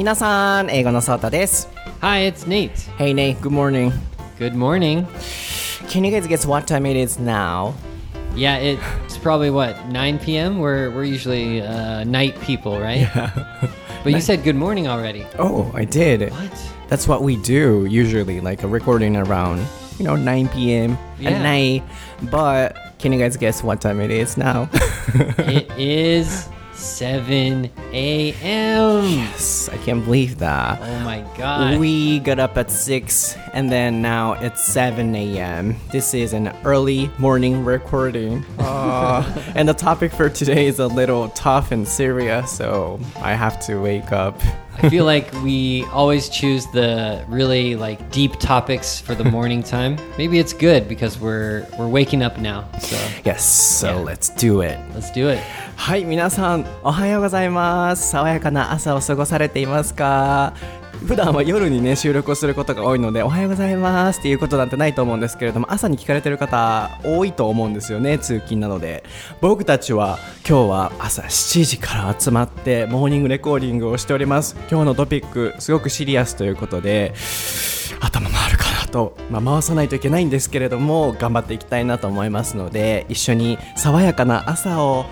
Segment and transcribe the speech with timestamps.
[0.00, 1.68] 皆さん、英語のソータです。
[2.00, 2.72] Hi, it's Nate.
[2.98, 3.92] Hey Nate, good morning.
[4.38, 5.06] Good morning.
[5.88, 7.74] Can you guys guess what time it is now?
[8.34, 10.58] Yeah, it's probably what 9 p.m.
[10.58, 13.08] We're we're usually uh, night people, right?
[14.04, 15.26] But you said good morning already.
[15.38, 16.30] Oh, I did.
[16.30, 16.72] What?
[16.88, 19.66] That's what we do usually, like a recording around,
[19.98, 20.96] you know, 9 p.m.
[21.18, 21.30] Yeah.
[21.30, 21.82] at night.
[22.30, 24.68] But can you guys guess what time it is now?
[25.38, 26.48] it is
[26.81, 29.03] 7 a.m.
[29.03, 30.81] yes, I can't believe that.
[30.81, 31.79] Oh my god.
[31.79, 35.75] We got up at 6 and then now it's 7 a.m.
[35.91, 38.43] This is an early morning recording.
[38.71, 39.23] Uh,
[39.55, 43.75] and the topic for today is a little tough and serious, so I have to
[43.81, 44.39] wake up.
[44.78, 49.96] I feel like we always choose the really like deep topics for the morning time.
[50.18, 52.64] Maybe it's good because we're we're waking up now.
[52.78, 54.04] So Yes, so Yeah.
[54.04, 54.78] let's do it.
[54.94, 55.38] let's do it.
[55.76, 58.10] はい、皆さん、おはようございます。
[58.10, 60.52] 爽やかな朝を過ごされていますか
[61.07, 69.03] 普段は夜にね、収録をすることが多いので、おはようございますっていうことなんてないと思うんですけれども、朝に聞かれてる方、多いと思うんですよね、通勤なので。
[69.41, 74.55] 僕たちは、今日は朝7時から集まって、モーニングレコーディングをしております。
[74.69, 77.13] 今日のトピック、すごくシリアスということで、
[77.99, 85.05] 頭回るかなと、まあ、回さないといけないんですけれども頑張っていきたいなと思いますので一緒に爽やかな朝を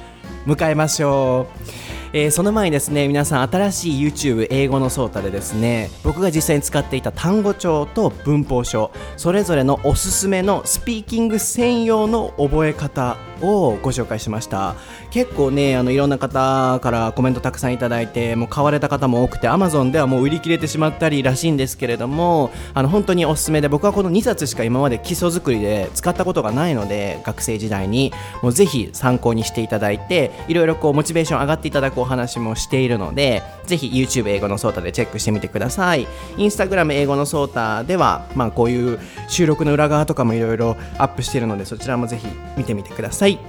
[0.45, 1.47] 迎えましょ
[1.87, 14.75] う、えーその前にですね皆さん新しい YouTube 英語のソータでですね僕が実際に使っていた単語帳と文法書それぞれのおすすめのスピーキング専用の覚え方をご紹介しました。
[15.11, 36.07] 結構ねあのいろんな方からコメントたくさんいただいてもう買われた方も多くて Amazon ではもう売り切れてしまったりらしいんですけれどもあの本当におすすめで僕はこの2冊しか今まで基礎作りで使ったことがないので学生時代にもうぜひ参考にしていただいていろいろこうモチベーション上がっていただくお話もしているのでぜひ YouTube 英語のソータでチェックしてみてください。
[36.37, 42.27] Instagram 英語のソータではまあこういう収録の裏側とかもいろいろアップしているのでそちらもぜひ
[42.57, 43.39] 見てみてください。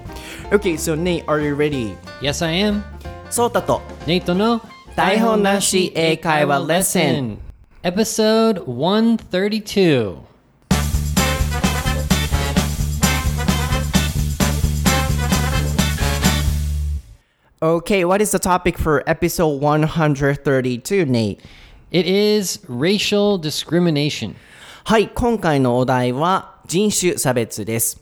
[0.51, 1.97] Okay, so Nate, are you ready?
[2.21, 2.83] Yes, I am.
[3.31, 4.61] ソータと Nate no
[4.97, 7.39] 台本なし英会話レッスン
[7.83, 10.19] Episode 132.
[17.63, 21.41] Okay, what is the topic for episode 132, Nate?
[21.91, 24.35] It is racial discrimination.
[24.85, 28.00] はい、今回のお題は人種差別です。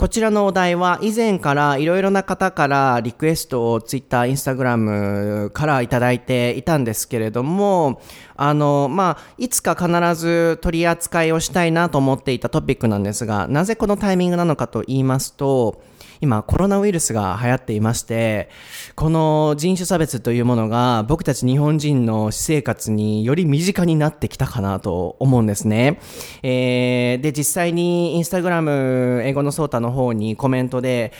[0.00, 8.00] こちらのお題は以前からいろいろな方からリクエストを Twitter、Instagram からいただいていたんですけれども、
[8.34, 15.82] あの、まあ、いつか必ず取り扱いをしたいなと思っていたトピックなんですが、なぜこのタイミングなのかと言いますと、
[16.20, 18.50] 今コロナウイルスが流行っていまして
[18.94, 26.00] この人種差別というものが僕たち日本人の私生活により身近になってきたかなと思うんですね、
[26.42, 31.12] えーで実際にインスタグラム英語のソータの方にコメントで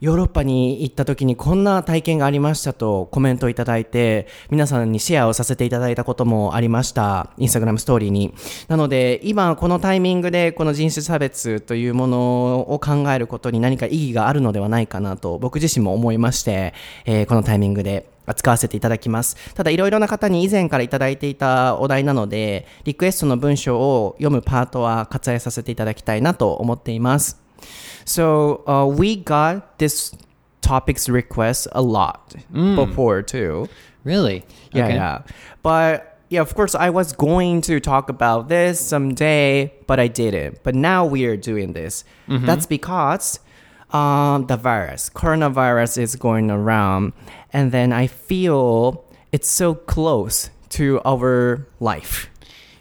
[0.00, 8.32] ヨーロッパに行った時にこんな体験がありましたとコメントいただいて皆さんにシェアをさせていただいたこともありましたインスタグラムストーリーに
[8.68, 19.36] なので今このタイミングでこの人種差別というものを考えることに何か意義があるのではないかなと僕自身も思いまして、えーこのタイミングで扱わせていただきます。
[19.54, 27.47] ただいろいろな方に以前からいただいていたお題なので、リクエストの文章を読むパートは割愛させていただきたいなと思っています。
[28.04, 30.14] So, uh, we got this
[30.60, 33.68] topics request a lot before too.
[34.04, 34.44] Really?
[34.72, 34.94] Yeah, Okay.
[34.94, 35.22] yeah.
[35.62, 40.62] But yeah, of course, I was going to talk about this someday, but I didn't.
[40.62, 42.04] But now we are doing this.
[42.28, 43.40] That's because
[43.92, 47.12] um, the virus, coronavirus, is going around,
[47.52, 52.28] and then I feel it's so close to our life.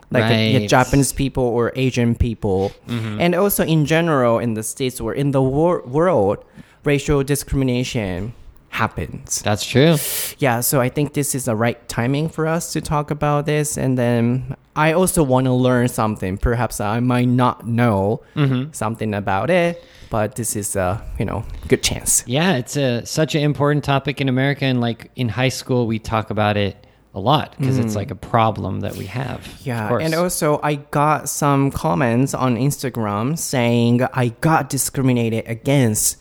[0.09, 0.69] Like Right.
[0.69, 3.19] Japanese people or Asian people, mm-hmm.
[3.19, 6.45] and also in general in the states or in the wor- world,
[6.85, 8.34] racial discrimination
[8.70, 9.41] happens.
[9.41, 9.97] That's true.
[10.37, 13.78] Yeah, so I think this is the right timing for us to talk about this.
[13.78, 16.37] And then I also want to learn something.
[16.37, 18.72] Perhaps I might not know mm-hmm.
[18.72, 22.23] something about it, but this is a you know good chance.
[22.28, 25.99] Yeah, it's a such an important topic in America and like in high school we
[25.99, 29.47] talk about it a lot because it's like a problem that we have.
[29.63, 36.17] Yeah, and also I got some comments on Instagram saying I got discriminated against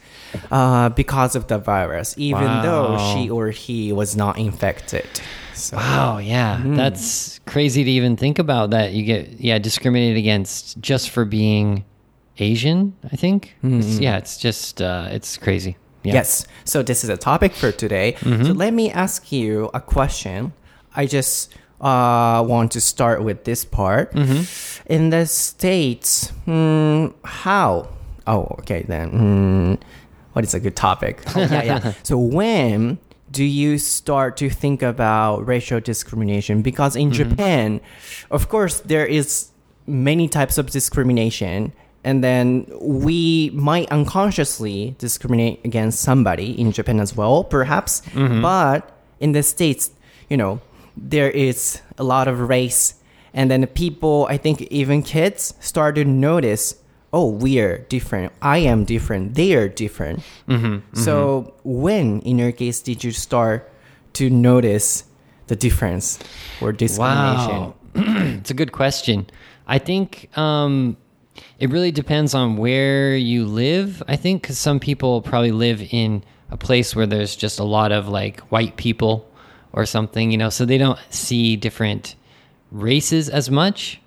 [0.51, 5.07] uh, because of the virus, even though she or he was not infected.
[5.55, 6.63] So, Wow, yeah.
[6.65, 11.85] That's crazy to even think about that you get yeah, discriminated against just for being
[12.39, 13.57] Asian, I think.
[13.65, 15.77] It's- yeah, it's just uh it's crazy.
[16.05, 16.15] Yeah.
[16.15, 16.47] Yes.
[16.65, 18.17] So this is a topic for today.
[18.23, 20.53] So let me ask you a question.
[20.97, 24.13] I just uh, want to start with this part.
[24.87, 27.89] In the States, hmm, how?
[28.27, 29.11] Oh, okay, then.
[29.11, 29.75] Hmm,
[30.33, 31.23] what is a good topic?
[31.37, 31.93] Oh, yeah, yeah.
[32.03, 32.99] So, when
[33.31, 36.63] do you start to think about racial discrimination?
[36.63, 37.81] Because in Japan,
[38.31, 39.51] of course, there is
[39.87, 41.73] many types of discrimination
[42.03, 48.01] and then we might unconsciously discriminate against somebody in Japan as well, perhaps.
[48.15, 49.91] But in the States,
[50.31, 50.61] you know,
[50.97, 52.95] there is a lot of race.
[53.35, 56.77] And then people, I think even kids, start to notice,
[57.13, 58.33] oh, we are different.
[58.41, 59.35] I am different.
[59.35, 60.23] They are different.
[60.95, 63.71] So, when, in your case, did you start
[64.15, 65.05] to notice
[65.49, 66.19] the difference
[66.61, 67.49] or discrimination?
[67.51, 67.75] Wow.
[67.95, 69.27] it's a good question.
[69.67, 70.97] I think um,
[71.59, 74.03] it really depends on where you live.
[74.09, 77.93] I think because some people probably live in a place where there's just a lot
[77.93, 79.29] of like white people
[79.73, 82.15] or something, you know, so they don't see different
[82.71, 84.01] races as much.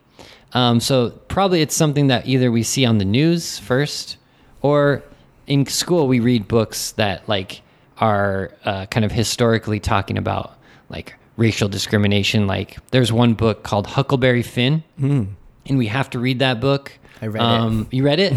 [0.53, 4.17] Um, so probably it's something that either we see on the news first
[4.61, 5.03] or
[5.45, 7.61] in school we read books that like
[7.97, 10.57] are uh, kind of historically talking about
[10.89, 12.47] like racial discrimination.
[12.47, 14.83] Like there's one book called Huckleberry Finn,
[15.65, 16.97] and we have to read that book.
[17.21, 17.81] I read it.
[17.81, 17.93] it.
[17.93, 18.33] You read it,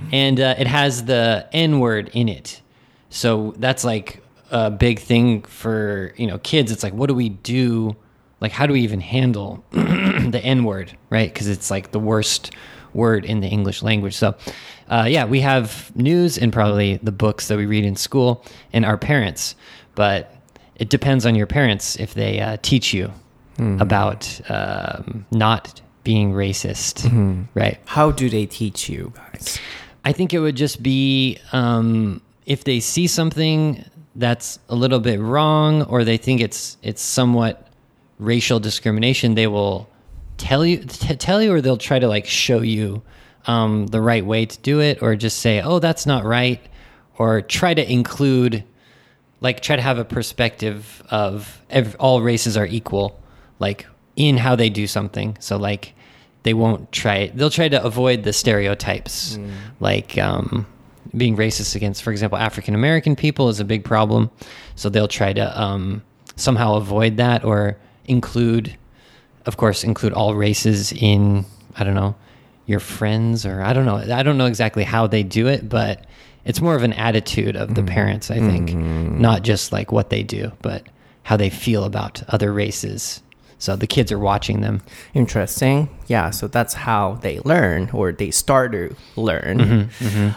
[0.12, 2.60] and uh, it has the N word in it.
[3.08, 6.70] So that's like a big thing for you know kids.
[6.72, 7.96] It's like, what do we do?
[8.40, 11.32] Like, how do we even handle the N word, right?
[11.32, 12.52] Because it's like the worst
[12.92, 14.14] word in the English language.
[14.14, 14.34] So,
[14.88, 18.84] uh, yeah, we have news and probably the books that we read in school and
[18.84, 19.54] our parents,
[19.94, 20.34] but
[20.76, 23.12] it depends on your parents if they uh, teach you
[23.80, 27.78] about um, not being racist, right?
[27.86, 29.58] How do they teach you guys?
[30.04, 33.82] I think it would just be um, if they see something
[34.18, 37.68] that's a little bit wrong, or they think it's it's somewhat
[38.18, 39.88] racial discrimination, they will
[40.38, 43.02] tell you t- tell you, or they'll try to like show you
[43.46, 46.60] um, the right way to do it, or just say, "Oh, that's not right,"
[47.18, 48.64] or try to include,
[49.40, 53.20] like, try to have a perspective of ev- all races are equal,
[53.58, 53.86] like
[54.16, 55.36] in how they do something.
[55.40, 55.92] So like
[56.42, 59.38] they won't try they'll try to avoid the stereotypes
[59.80, 60.66] like um,
[61.16, 64.30] being racist against for example african american people is a big problem.
[64.74, 66.02] So they'll try to um,
[66.36, 68.76] somehow avoid that or include
[69.46, 71.44] of course include all races in
[71.76, 72.14] i don't know
[72.66, 73.96] your friends or i don't know.
[73.96, 76.04] I don't know exactly how they do it but
[76.44, 78.72] it's more of an attitude of the parents i think.
[78.74, 80.86] Not just like what they do but
[81.22, 83.22] how they feel about other races
[83.58, 84.82] so the kids are watching them
[85.14, 85.88] Interesting.
[86.08, 89.88] Yeah, so that's how they learn or they start to learn.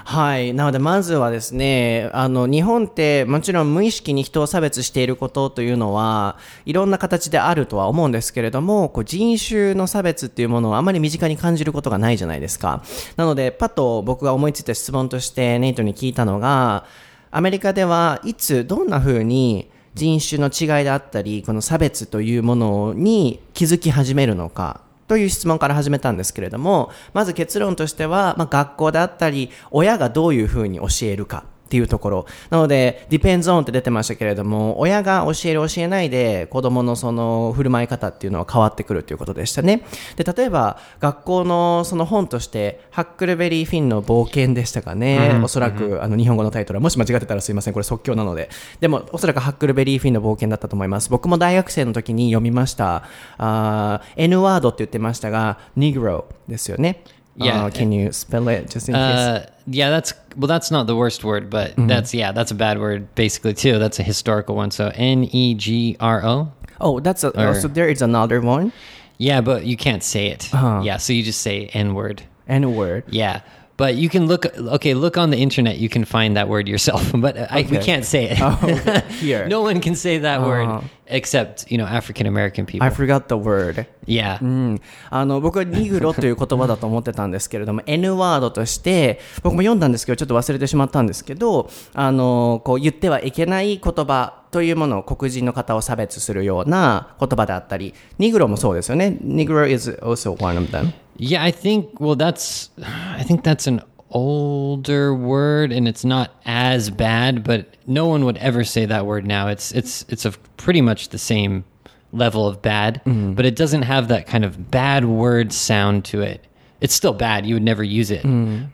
[0.06, 0.54] はい。
[0.54, 12.82] なので、まずはですね、あの、日本ってもちろん無意識に人を差別していることというのは、いろんな形であるとは思うんですけれども、こう人種の差別っていうものをあまり身近に感じることがないじゃないですか。
[13.18, 16.86] なので、パッと僕が思いついた質問としてネイトに聞いたのが、
[17.32, 31.44] アメリカではいつ、どんな風に人種の違いであったり、この差別というものに気づき始めるのか、という質問から始めたんですけれども、まず結論としては、まあ、学校であったり、親がどういうふうに教えるか。
[31.70, 32.26] っていうところ。
[32.50, 39.84] なので、depends on って出てましたけれども、親が教える教えないで、子供のその振る舞い方っていうのは変わってくるということでしたね。
[40.16, 45.40] で、例えば、学校のその本として、ハックルベリーフィンの冒険でしたかね。
[45.44, 47.74] おそらく、あの、日本語のタイトルは、もし間違ってたらすいません。
[47.74, 48.50] これ即興なので。
[48.80, 51.12] でも、おそらくハックルベリーフィンの冒険だったと思います。
[51.12, 53.04] 僕も大学生の時に読みました。
[53.38, 57.04] あー N ワードって言ってましたが、Negro ですよね。
[57.40, 57.66] Yeah.
[57.66, 59.02] Uh, can you spell it just in case?
[59.02, 60.48] Uh, yeah, that's well.
[60.48, 63.80] That's not the worst word, but that's yeah, that's a bad word basically too.
[63.80, 64.72] That's a historical one.
[64.72, 66.52] So N E G R O.
[66.82, 68.72] oh, that's a, or- so there is another one.
[69.18, 70.50] Yeah, but you can't say it.
[70.54, 70.82] Uh-huh.
[70.84, 72.24] Yeah, so you just say N word.
[72.48, 73.04] N word.
[73.10, 73.42] Yeah,
[73.80, 74.46] but you can look.
[74.76, 75.78] Okay, look on the internet.
[75.80, 77.02] You can find that word yourself.
[77.16, 77.86] But I, we Okay.
[77.86, 78.38] can't say it.
[78.42, 79.02] Oh, okay.
[79.24, 79.48] Here.
[79.48, 80.50] no one can say that Uh-huh.
[80.50, 82.86] word except you know African American people.
[82.86, 83.86] I forgot the word.
[84.06, 84.38] yeah.
[84.44, 102.71] うん、あの僕はニグロという言葉だと思ってたんですけれども N ワードとして僕も読んだんですけどちょっと忘れてしまったんですけどあのこう言ってはいけない言葉というものを黒人の方を差別するような言葉であったりニグロもそうですよねニグロ is also one of them Yeah, I think well that's
[103.19, 108.37] I think that's an older word and it's not as bad, but no one would
[108.39, 109.49] ever say that word now.
[109.49, 111.65] It's it's it's of pretty much the same
[112.13, 113.01] level of bad,
[113.37, 116.47] but it doesn't have that kind of bad word sound to it.
[116.81, 117.47] It's still bad.
[117.47, 118.25] You would never use it.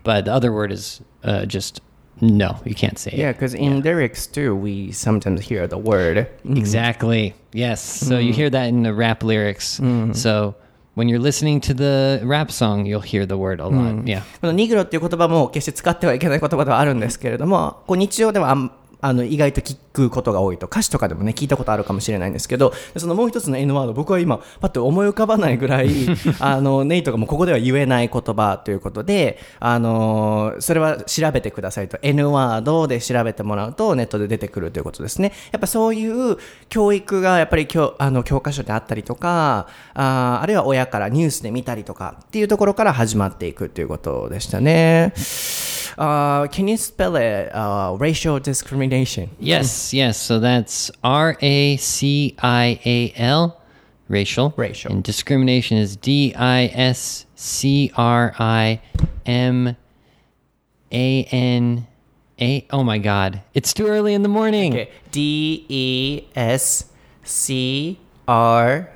[0.03, 1.81] But the other word is uh, just
[2.23, 3.35] No, you can't say Yeah, it.
[3.39, 6.27] because in lyrics too, we sometimes hear the word.
[6.45, 7.35] Exactly.
[7.53, 7.81] Yes.
[7.81, 9.81] So you hear that in the rap lyrics.
[10.13, 10.55] So
[10.95, 14.05] when you're listening to the rap song, you'll hear the word a lot.
[14.05, 14.23] Yeah.
[14.43, 18.71] このニグロっていう言葉も決して使ってはいけない言葉ではあるんですけれども、こう日常ではあん
[19.06, 20.66] あの意外と聞くことが多いと。
[20.66, 25.90] 歌詞とかでもね聞いたことあるかもしれないんですけどそのもう一つの N ワード僕は今パッと思い浮かばないぐらい
[26.40, 32.00] あのネイトがもうここでは言えない言葉ということであのそれは調べてくださいと。
[32.02, 35.34] N ワードで調べてもらうとネットで出てくるということですね。
[35.52, 36.38] やっぱそういう
[36.70, 45.14] 教育がやっぱり教あの教科書であったりとかあーあるいは親からニュースで見たりとかっていうところから始まっていくということでしたね。
[45.98, 47.50] Uh, can you spell it?
[47.56, 49.30] Uh, racial discrimination.
[49.40, 50.18] Yes, yes.
[50.20, 53.62] So that's R A C I A L,
[54.10, 54.54] racial.
[54.58, 54.92] Racial.
[54.92, 58.82] And discrimination is D I S C R I
[59.26, 59.76] M
[60.92, 61.88] A N
[62.42, 62.68] A.
[62.72, 63.42] Oh my God.
[63.54, 64.74] It's too early in the morning.
[64.74, 64.92] Okay.
[65.12, 66.86] D E S
[67.24, 68.90] C R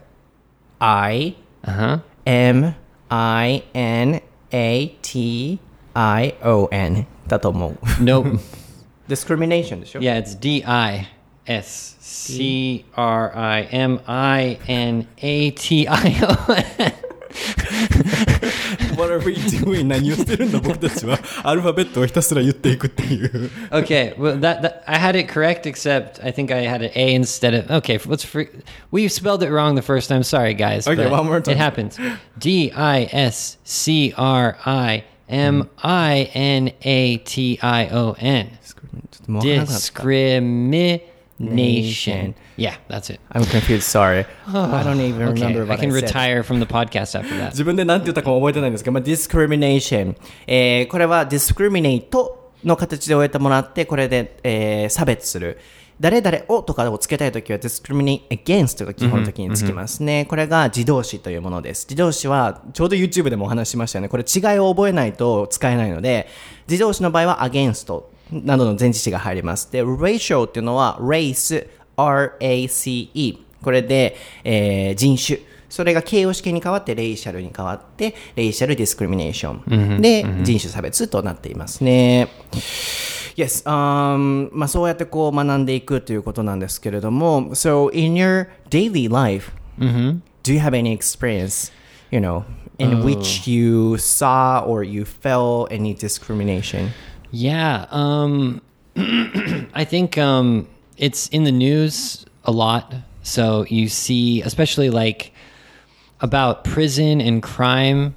[0.82, 2.00] I Uh huh.
[2.26, 2.76] M
[3.10, 5.60] I N A T
[5.95, 7.79] I O N だと思う。
[8.03, 8.39] Nope.
[9.09, 11.09] discrimination でしょ yeah, it's D I
[11.47, 16.93] S C R I M I N A T I O N.
[18.97, 19.89] What are we doing?
[19.89, 21.19] 何をしてるんだ僕たちは。
[21.43, 23.51] アルファベットをひたすら言っていくっていう。
[23.71, 27.15] Okay, well that, that I had it correct, except I think I had an A
[27.15, 27.71] instead of.
[27.71, 28.25] Okay, let's.
[28.25, 28.49] Free,
[28.91, 30.23] we spelled it wrong the first time.
[30.23, 30.87] Sorry, guys.
[30.87, 31.57] Okay, but one more time.
[31.57, 31.99] It happens.
[32.39, 38.50] D I S C R I M I N A T I O N.
[38.62, 39.80] ちょっともうわからなかった
[41.40, 42.34] Discrimination.
[42.58, 43.22] Yeah, that's it.
[43.32, 44.26] I'm confused, sorry.
[44.48, 47.52] I don't even remember what I, can retire from the podcast after that.
[47.52, 50.16] 自分で何て言ったかも覚えてないんですけど、まあ、discrimination、
[50.48, 52.10] えーこれは discriminate
[52.66, 55.58] の形で終えてもらって、これで、えー差別する。
[56.00, 60.26] 誰々をとかをつけたいときは discriminate against が基本的につきますね。
[60.26, 61.86] これが自動詞というものです。
[61.90, 64.10] 自動詞はちょうど YouTube でもお話ししましたよね。
[64.10, 66.28] これ違いを覚えないと使えないので、
[66.70, 69.72] 自動詞の場合は against などの前置詞が入ります。
[69.72, 73.38] で、racial っていうのは race、R-A-C-E。
[73.62, 75.40] これで、えー人種。
[75.70, 79.54] それが形容詞形に変わって、レイシャルに変わって、レイシャルディスクリミネーショ
[79.98, 80.02] ン。
[80.02, 82.28] で、人種差別となっていますね。
[83.39, 91.73] Yes, um, まあそうやってこう学んでいくということなんですけれども、So, in your daily life, do you have any experience,
[92.11, 92.45] you know,
[92.79, 96.91] in which you saw or you felt any discrimination?
[97.33, 98.61] Yeah, um,
[98.97, 102.95] I think um, it's in the news a lot.
[103.23, 105.33] So you see, especially like
[106.21, 108.15] about prison and crime,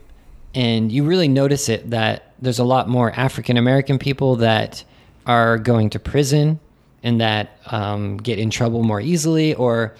[0.54, 4.84] and you really notice it that there's a lot more African American people that
[5.27, 6.59] are going to prison
[7.03, 9.55] and that um, get in trouble more easily.
[9.55, 9.95] Or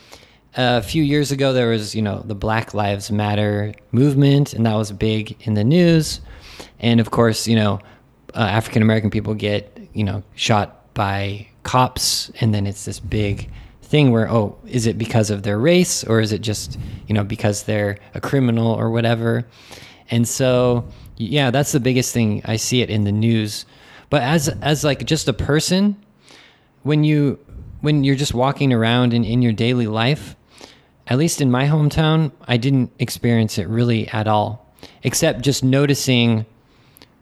[0.55, 4.75] a few years ago, there was, you know, the Black Lives Matter movement, and that
[4.75, 6.21] was big in the news.
[6.81, 7.81] And of course, you know,
[8.35, 13.51] uh, African American people get, you know, shot by cops, and then it's this big
[13.83, 17.25] thing where, oh, is it because of their race, or is it just, you know,
[17.25, 19.47] because they're a criminal or whatever?
[20.11, 20.85] And so,
[21.17, 22.43] yeah, that's the biggest thing.
[22.45, 23.65] I see it in the news.
[24.13, 25.97] But as as like just a person,
[26.83, 27.39] when you
[27.81, 30.37] when you're just walking around in, in your daily life,
[31.07, 34.71] at least in my hometown, I didn't experience it really at all,
[35.03, 36.45] except just noticing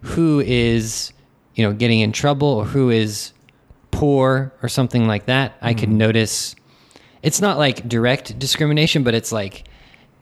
[0.00, 1.12] who is,
[1.54, 3.34] you know, getting in trouble or who is
[3.92, 5.52] poor or something like that.
[5.62, 6.56] I could notice
[7.22, 9.62] it's not like direct discrimination, but it's like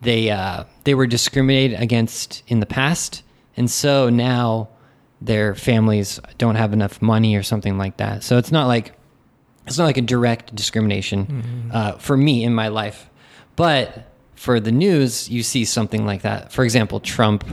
[0.02, 3.22] they uh, they were discriminated against in the past,
[3.56, 4.68] and so now
[5.20, 8.22] their families don't have enough money or something like that.
[8.22, 8.92] So it's not like
[9.66, 13.10] it's not like a direct discrimination uh, for me in my life,
[13.56, 16.52] but for the news, you see something like that.
[16.52, 17.44] For example, Trump.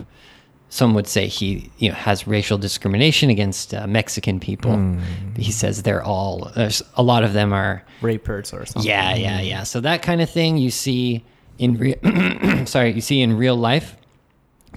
[0.67, 4.97] Some would say he, you know, has racial discrimination against uh, Mexican people.
[5.37, 6.51] He says they're all.
[6.55, 8.89] There's a lot of them are Rapers or something.
[8.89, 9.63] yeah, yeah, yeah.
[9.63, 11.23] So that kind of thing you see
[11.59, 13.95] in re- sorry, you see in real life.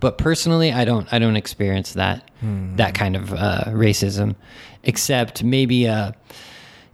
[0.00, 2.30] But personally, I don't I don't experience that
[2.76, 4.36] that kind of uh, racism,
[4.84, 6.12] except maybe uh,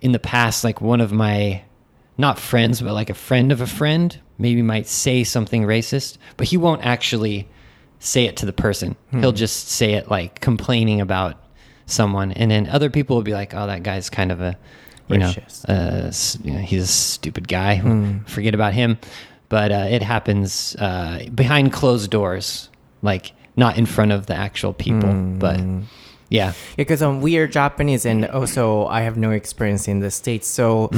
[0.01, 1.63] in the past, like one of my
[2.17, 6.47] not friends, but like a friend of a friend, maybe might say something racist, but
[6.47, 7.49] he won't actually
[7.99, 8.97] say it to the person.
[9.21, 11.37] He'll just say it like complaining about
[11.87, 14.57] someone, and then other people will be like, "Oh, that guy's kind of a."
[15.09, 15.27] You know,
[15.69, 16.11] uh,
[16.43, 17.79] you know, he's a stupid guy.
[18.27, 18.97] Forget about him.
[19.51, 22.71] But uh, it happens uh, behind closed doors,
[23.05, 25.13] like not in front of the actual people.
[25.39, 25.61] But
[26.31, 26.53] Yeah.
[26.77, 30.49] because um, we are Japanese and also I have no experience in the States.
[30.49, 30.91] So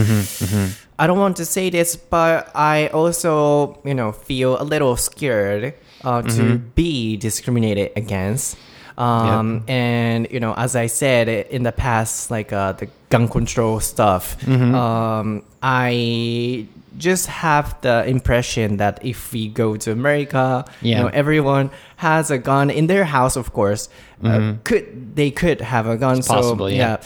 [0.99, 5.75] I don't want to say this, but I also, you know, feel a little scared
[6.05, 6.43] uh, to
[6.75, 8.57] be discriminated against.
[8.97, 13.81] Um, And, you know, as I said in the past, like uh, the gun control
[13.81, 16.65] stuff, um, I
[16.99, 22.39] just have the impression that if we go to America, you know, everyone has a
[22.39, 23.89] gun in their house, of course.
[24.23, 26.23] Uh, could they could have a gun?
[26.23, 26.97] so possible, yeah.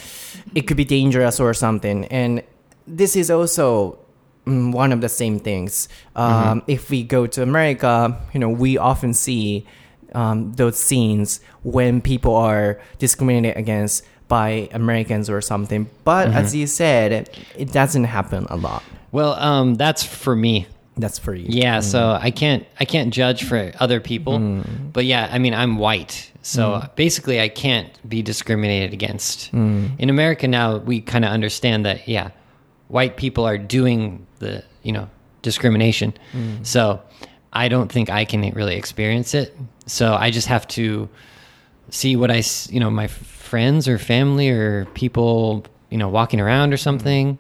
[0.55, 2.07] it could be dangerous or something.
[2.07, 2.43] And
[2.87, 3.99] this is also
[4.47, 5.89] mm, one of the same things.
[6.15, 9.67] Um, If we go to America, you know, we often see
[10.15, 15.91] um, those scenes when people are discriminated against by Americans or something.
[16.05, 18.83] But as you said, it doesn't happen a lot.
[19.13, 20.67] Well, um, that's for me.
[20.97, 21.47] That's for you.
[21.49, 22.21] Yeah, so mm.
[22.21, 24.93] I can't I can't judge for other people, mm.
[24.93, 26.95] but yeah, I mean I'm white, so mm.
[26.97, 29.53] basically I can't be discriminated against.
[29.53, 32.31] In America now, we kind of understand that yeah,
[32.89, 35.09] white people are doing the you know
[35.43, 36.13] discrimination,
[36.63, 37.01] so
[37.53, 39.57] I don't think I can really experience it.
[39.87, 41.09] So I just have to
[41.89, 46.73] see what I, you know my friends or family or people you know walking around
[46.73, 47.39] or something.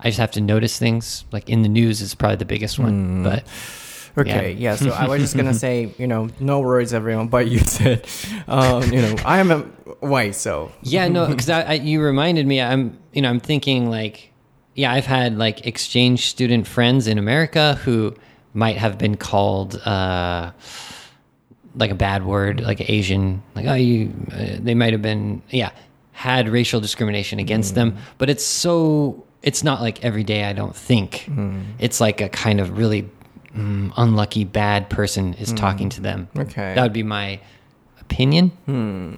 [0.00, 3.22] I just have to notice things like in the news is probably the biggest one,
[3.22, 3.44] but.
[4.16, 4.74] Okay, yeah.
[4.74, 7.28] so I was just gonna say, you know, no worries, everyone.
[7.28, 8.04] But you said,
[8.48, 9.58] um, you know, I am a
[10.00, 12.60] white, so Yeah, no, because I, I, you reminded me.
[12.60, 14.32] I'm, you know, I'm thinking like,
[14.74, 18.14] yeah, I've had like exchange student friends in America who
[18.54, 20.50] might have been called uh,
[21.76, 24.12] like a bad word, like Asian, like oh, you.
[24.32, 25.70] Uh, they might have been, yeah,
[26.12, 29.24] had racial discrimination against them, but it's so.
[29.42, 30.44] It's not like every day.
[30.44, 31.30] I don't think
[31.78, 33.08] it's like a kind of really
[33.54, 36.28] mm, unlucky bad person is talking to them.
[36.36, 36.74] Okay.
[36.74, 37.40] that would be my
[38.08, 38.50] opinion?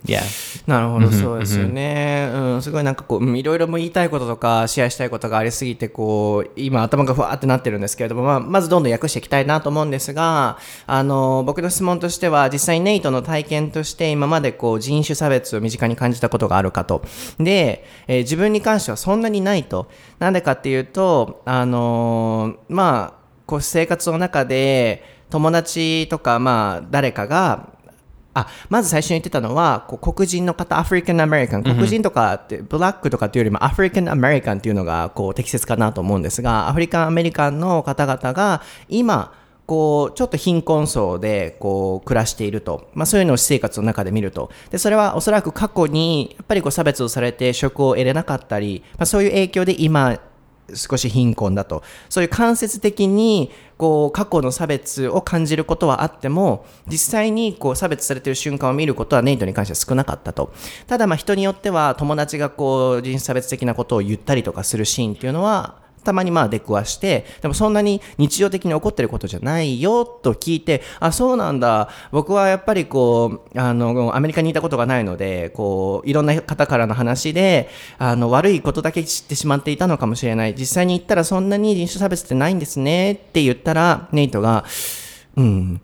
[0.04, 0.22] Yeah.
[0.66, 2.30] なるほど、そうですよね。
[2.32, 17.02] うん、すごいなんかこう、うんいろいろも言いたいこととか、シェアしたいことがありすぎて、こう、今頭がふわーってなってるんですけれども、まあ、まずどんどん訳していきたいなと思うんですが、あの、僕の質問としては、実際ネイトの体験として、今までこう、人種差別を身近に感じたことがあるかと。
[17.38, 19.88] で、えー自分に関してはそんなにないと。
[20.20, 27.70] なんでかっていうと、あのーまあ、こう、生活の中で、友達とか、まあ、誰かが、
[28.32, 39.34] あまず最初に言ってたのはこう黒人の方アフリカンアメリカン黒人とかって、ブラックとかっていうよりもアフリカンアメリカンっていうのがこう適切かなと思うんですがアフリカンアメリカンの方々が今
[39.66, 44.50] こうちょっと貧困層でこう暮らしていると、まあ、そういうのを私生活の中で見ると。
[44.70, 50.18] でそれはおそらく過去にやっぱりこう差別をされて職を得れなかったり、まあ、そういう影響で今
[50.74, 51.82] 少し貧困だと。
[52.08, 60.52] そういう間接的に、こう、過去の差別を感じることはあっても、実際に、こう、差別されている瞬間を見ることはネイトに関しては少なかったと。
[60.86, 71.88] ただ、まあ、人によっては、友達がこう、人種差別的なことを言ったりとかするシーンっていうのは、たまにまあ出くわして、でもそんなに日常的に起こってることじゃないよと聞いて、あ、そうなんだ。
[72.12, 80.54] 僕はやっぱりこう、あの、アメリカにいたことがないので、こう、いろんな方からの話で、あの、悪いことだけ知ってしまっていたのかもしれない。
[80.56, 84.64] 実際に言ったらそんなに人種差別ってないんですねって言ったら、ネイトが、
[85.36, 85.80] うん、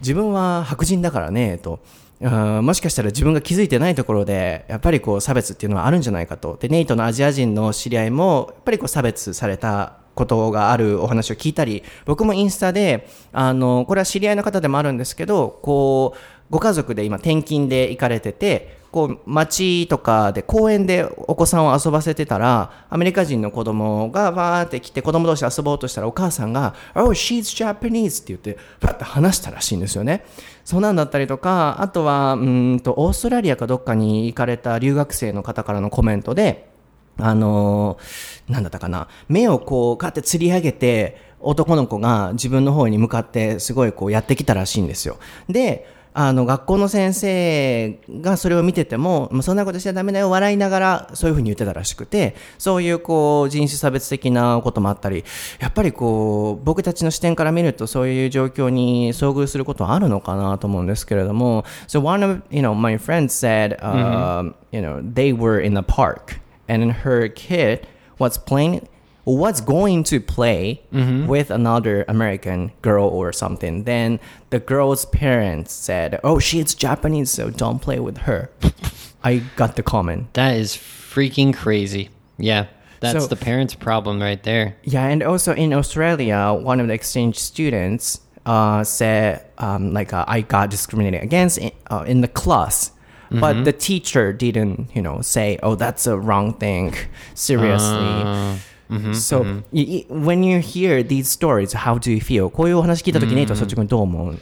[0.00, 1.80] 自分は白人だからね、と。
[2.20, 6.58] もしかしたら自分が気づいてないところで、やっぱりこう差別っていうのはあるんじゃないかと。
[6.60, 16.18] で、ネイトのアジア人の知り合いも、やっぱりこう差別されたことがあるお話を聞いたり、僕もインスタで、あの、これは知り合いの方でもあるんですけど、こう、
[16.50, 30.24] ご家族で今転勤で行かれてて、こう街とかで公園でお子さんを遊ばせてたらアメリカ人の子供がわーって来て子供同士遊ぼうとしたらお母さんが「Oh, she's Japanese」って言ってパッて話したらしいんですよね。
[30.70, 36.70] そうなんだったりとかあとはうんとオーストラリアかどっかに行かれた留学生の方からのコメントで
[37.18, 45.18] あのーなんだったかな目をこうかって吊り上げて男の子が自分の方に向かってすごいこうやってきたらしいんですよ。
[45.48, 55.24] であの学校の先生がそれを見てても、まあ、そんなことしちゃダメだよ笑いながらそういうふうに言ってたらしくてそういうこう人種差別的なこともあったり
[55.60, 66.40] やっぱりこう僕たちの視点から見るとそういう状況に遭遇することはあるのかなと思うんですけれども So one of you know my friends said、um, you know they were in the park
[66.68, 67.86] and her kid
[68.18, 68.82] was playing
[69.24, 73.84] was going to play with another American girl or something.
[73.84, 74.18] Then
[74.50, 78.50] the girl's parents said, "Oh, she's Japanese, so don't play with her."
[79.22, 80.32] I got the comment.
[80.34, 82.08] That is freaking crazy.
[82.38, 82.66] Yeah.
[83.00, 84.76] That's So- the parents' problem right there.
[84.82, 90.24] Yeah, and also in Australia, one of the exchange students uh, said, um, like, uh,
[90.26, 92.92] I got discriminated against in, uh, in the class.
[93.30, 96.94] but the teacher didn't, you know, say, "Oh, that's a wrong thing."
[97.34, 98.58] Seriously.
[98.89, 102.49] Uh, so y- y- when you hear these stories, how do you feel?
[102.51, 104.37] こういうお話聞いた時ネイトは率直にどう思う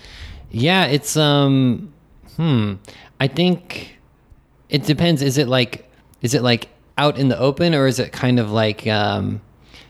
[0.51, 1.89] Yeah, it's um
[2.38, 2.77] hmm.
[3.19, 3.97] I think
[4.69, 5.21] it depends.
[5.23, 5.86] Is it like
[6.21, 9.39] is it like out in the open or is it kind of like um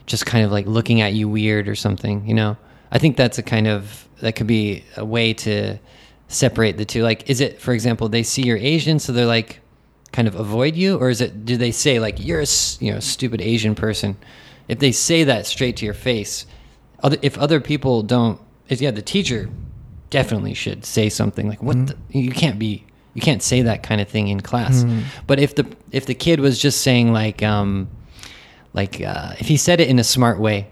[0.05, 2.55] just kind of like looking at you weird or something, you know?
[2.91, 5.77] I think that's a kind of that could be a way to
[6.27, 7.01] separate the two.
[7.03, 9.59] Like is it for example they see you're Asian so they're like
[10.11, 12.91] kind of avoid you or is it do they say like you're a s- you
[12.93, 14.15] know stupid Asian person?
[14.68, 16.46] If they say that straight to your face,
[17.02, 19.48] other, if other people don't if yeah the teacher
[20.10, 24.00] definitely should say something like what the, you can't be you can't say that kind
[24.00, 24.84] of thing in class.
[25.26, 27.88] But if the if the kid was just saying like um
[28.74, 30.68] like uh, if he said it in a smart way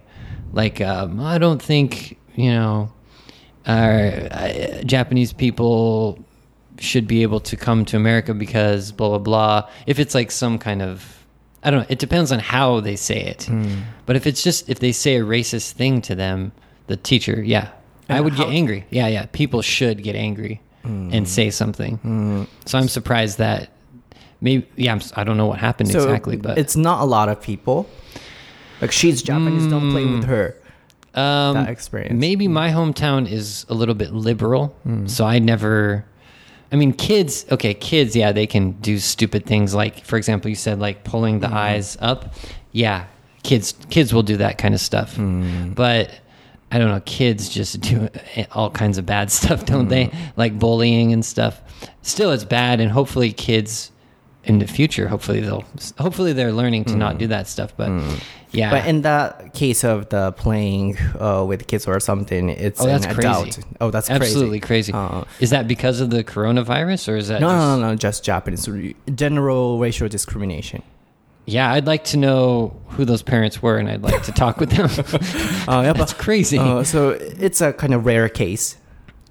[0.53, 2.93] like um, i don't think you know
[3.67, 6.25] uh, uh, japanese people
[6.79, 10.59] should be able to come to america because blah blah blah if it's like some
[10.59, 11.26] kind of
[11.67, 13.81] i don't know it depends on how they say it hmm.
[14.07, 16.53] but if it's just if they say a racist thing to them
[16.87, 17.69] the teacher yeah
[18.09, 18.87] I would get angry.
[18.91, 19.27] Yeah, yeah.
[19.33, 21.11] People should get angry hmm.
[21.13, 21.97] and say something.
[21.99, 22.45] Hmm.
[22.65, 23.71] So I'm surprised that
[24.41, 24.93] maybe yeah.
[24.93, 27.89] I'm, I don't know what happened So exactly, but it's not a lot of people.
[28.81, 30.55] Like she's Japanese, don't play with her.
[31.15, 32.21] um, that experience.
[32.21, 34.77] maybe my hometown is a little bit liberal,
[35.07, 36.05] so I never.
[36.73, 37.47] I mean, kids.
[37.51, 38.17] Okay, kids.
[38.17, 41.57] Yeah, they can do stupid things like, for example, you said like pulling the mm-hmm.
[41.57, 42.35] eyes up.
[42.73, 43.07] Yeah,
[43.43, 43.75] kids.
[43.91, 45.75] Kids will do that kind of stuff, mm.
[45.75, 46.11] but.
[46.69, 47.01] I don't know.
[47.07, 48.09] Kids just do
[48.53, 50.07] all kinds of bad stuff, don't they?
[50.07, 50.33] Mm.
[50.35, 51.63] Like bullying and stuff.
[52.03, 53.93] Still, it's bad, and hopefully, kids
[54.47, 55.65] in the future, hopefully they'll
[55.99, 56.99] hopefully they're learning to mm.
[56.99, 57.75] not do that stuff.
[57.77, 58.23] But mm.
[58.53, 62.87] yeah, but in the case of the playing uh, with kids or something, it's oh
[62.87, 63.29] that's crazy.
[63.29, 63.59] Adult.
[63.81, 64.93] Oh, that's absolutely crazy.
[64.93, 65.15] crazy.
[65.15, 67.97] Uh, is that because of the coronavirus or is that no just, no no, no
[67.97, 68.69] just Japanese
[69.15, 70.83] general racial discrimination?
[71.47, 74.71] Yeah, I'd like to know who those parents were, and I'd like to talk with
[74.71, 74.87] them.
[74.87, 76.59] uh, yeah, but, that's crazy.
[76.59, 78.77] Uh, so it's a kind of rare case.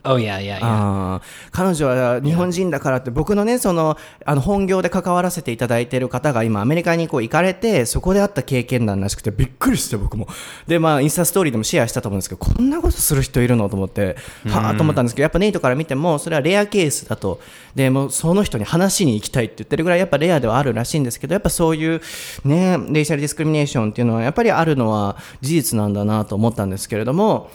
[0.06, 1.22] Oh yeah, yeah, yeah.
[1.52, 10.28] 彼女は日本人だからって僕のねそのあの本業で関わらせていただいている方が今アメリカにこう行かれてそこであった経験談らしくてびっくりして僕も。
[10.68, 13.70] でまあインスタストーリーでもシェアしたと思うんですけどこんなことする人いるの？
[13.70, 14.15] と思って。
[14.48, 17.39] はあと思ったんですけどやっぱネイトから見てもそれはレアケースだと。
[17.76, 22.02] でもその人に話しに行きたいって言ってるぐらいやっぱレアではあるらしいんですけどやっぱそういう
[22.46, 27.52] ねレイシャルディスクリミネーションっていうのはやっぱりあるのは事実なんだなと思ったんですけれども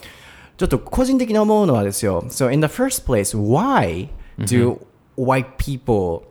[0.60, 2.24] ちょっと個人的に思うのはですよ。
[2.30, 4.10] So in the first place, why
[4.40, 4.80] do
[5.18, 6.24] white people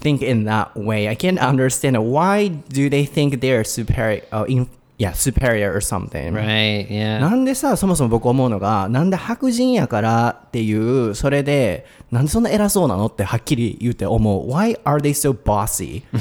[0.00, 1.08] think in that way?
[1.08, 2.02] I can't understand it.
[2.02, 4.68] Why do they think they're superior, uh, in,
[5.00, 6.32] yeah, superior or something?
[6.32, 7.18] right, yeah.
[7.20, 10.72] なんでさ、そもそも僕思うのが、なんで白人やからってい
[11.08, 14.50] う、それで、なんでそんな偉そうなのってはっきり言うて思う。
[14.50, 16.02] Why are they so bossy?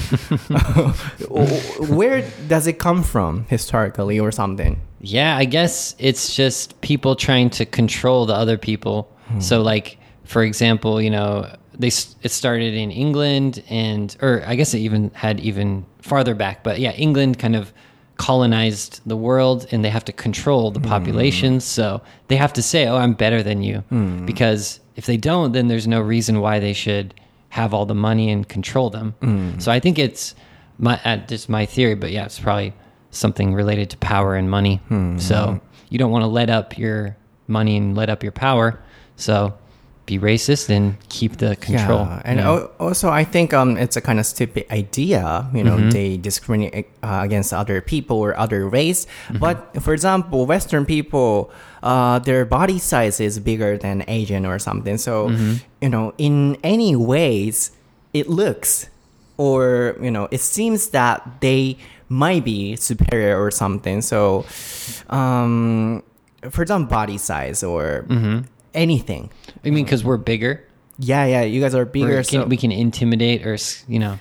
[1.80, 4.78] Where does it come from historically or something?
[5.02, 9.08] Yeah, I guess it's just people trying to control the other people.
[9.40, 14.56] So, like, for example, you know, they s- it started in England, and or I
[14.56, 16.64] guess it even had even farther back.
[16.64, 17.74] But yeah, England kind of
[18.21, 21.65] colonized the world, and they have to control the populations.
[21.65, 21.81] Hmm.
[21.81, 24.27] So they have to say, "Oh, I'm better than you," hmm.
[24.27, 27.15] because if they don't, then there's no reason why they should
[27.49, 29.15] have all the money and control them.
[29.23, 29.59] Hmm.
[29.59, 30.35] So I think it's
[30.79, 32.75] my uh, just my theory, but yeah, it's probably
[33.11, 34.81] something related to power and money.
[35.19, 37.17] So you don't want to let up your
[37.49, 38.79] money and let up your power.
[39.17, 39.55] So
[40.11, 42.03] be racist and keep the control.
[42.11, 42.39] Yeah, and
[42.83, 45.47] also I think um it's a kind of stupid idea.
[45.55, 49.07] You know, they discriminate uh, against other people or other race.
[49.31, 51.55] But for example, Western people,
[51.87, 54.99] uh, their body size is bigger than Asian or something.
[54.99, 55.31] So
[55.81, 57.71] you know, in any ways,
[58.13, 58.91] it looks
[59.39, 61.79] or you know, it seems that they
[62.11, 64.03] might be superior or something.
[64.03, 64.45] So,
[65.09, 66.03] um,
[66.51, 68.05] for example, body size or
[68.75, 69.31] anything.
[69.65, 70.65] I mean, because we're bigger,
[70.99, 72.17] Yeah, yeah, you guys are bigger.
[72.23, 73.57] can, so we can intimidate or
[73.89, 74.19] you know,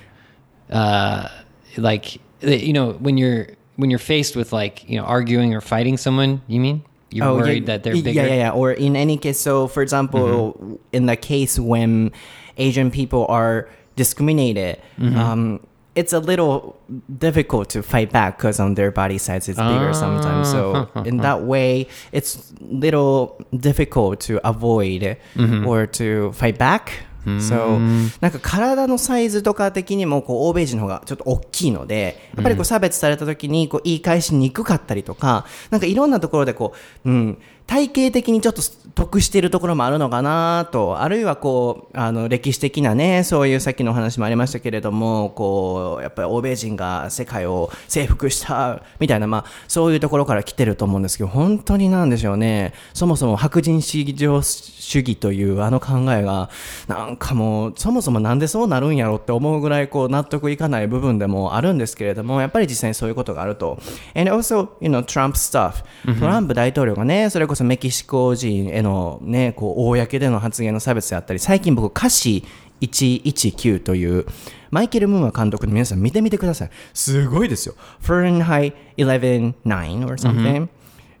[0.70, 1.28] uh,
[1.76, 5.96] like you know when you're when you're faced with like you know arguing or fighting
[5.96, 6.42] someone.
[6.46, 8.26] You mean you're Oh, worried yeah, that they're yeah, bigger?
[8.26, 10.74] Yeah, yeah, Or in any case, so for example, Mm-hmm.
[10.92, 12.12] in the case when
[12.56, 15.18] Asian people are discriminated, Mm-hmm.
[15.18, 15.60] um,
[15.94, 16.76] it's a little
[17.18, 20.50] difficult to fight back because on their body size is bigger sometimes.
[20.50, 21.02] So Ah.
[21.04, 25.66] in that way, it's little difficult to avoid Mm-hmm.
[25.66, 27.06] or to fight back.
[27.38, 27.78] So
[28.22, 36.72] なんか体のサイズとか的にもこう欧米人の方がちょっと大きいので、やっぱりこう差別された時にこう言い返しにくかったりとか、なんかいろんなところでこ
[37.04, 37.38] う、うん、
[37.70, 38.62] 体系的にちょっと
[38.96, 52.74] 得しているところもあるのかなと、あるいはこう、あの、歴史的なね、そういうさっきの話もありましたけれども、こう、やっぱり欧米人が世界を征服したみたいな、まあ、そういうところから来てると思うんですけど、本当になんでしょうね。
[52.92, 56.50] そもそも白人至上主義というあの考えが、
[56.88, 63.78] なんかもう、そもそもなんでそうなるんやろって思うぐらい、こう、納得いかない部分でもあるんですけれども、やっぱり実際にそういうことがあると。
[64.16, 65.84] And also, you know, Trump stuff.
[66.18, 72.44] トランプ大統領がね、それこそメキシコ人へのね、こう、公での発言の差別であったり、最近僕、歌詞
[72.80, 74.26] 119という、
[74.70, 76.70] マイケル・ムーア監督の皆さん見てみてください。
[76.94, 77.74] すごいですよ。
[78.02, 80.68] Fahrenheit 11.9 or something.、